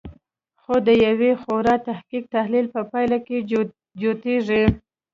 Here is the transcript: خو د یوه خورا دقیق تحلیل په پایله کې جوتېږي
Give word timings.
خو 0.61 0.75
د 0.87 0.89
یوه 1.07 1.31
خورا 1.41 1.75
دقیق 1.87 2.23
تحلیل 2.35 2.65
په 2.75 2.81
پایله 2.91 3.17
کې 3.27 3.37
جوتېږي 4.01 4.63